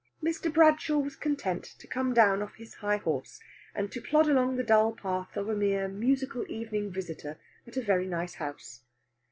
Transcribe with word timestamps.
Mr. 0.23 0.51
Bradshaw 0.51 0.97
was 0.97 1.15
content 1.15 1.63
to 1.77 1.85
come 1.85 2.11
down 2.11 2.41
off 2.41 2.55
his 2.55 2.73
high 2.73 2.97
horse, 2.97 3.39
and 3.75 3.91
to 3.91 4.01
plod 4.01 4.27
along 4.27 4.55
the 4.55 4.63
dull 4.63 4.93
path 4.93 5.37
of 5.37 5.47
a 5.47 5.53
mere 5.53 5.87
musical 5.87 6.43
evening 6.49 6.89
visitor 6.91 7.37
at 7.67 7.77
a 7.77 7.83
very 7.83 8.07
nice 8.07 8.33
house. 8.33 8.81